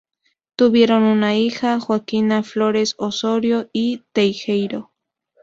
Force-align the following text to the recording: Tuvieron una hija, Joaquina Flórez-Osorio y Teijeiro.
Tuvieron 0.55 1.03
una 1.03 1.35
hija, 1.35 1.79
Joaquina 1.79 2.41
Flórez-Osorio 2.41 3.69
y 3.71 4.01
Teijeiro. 4.13 4.91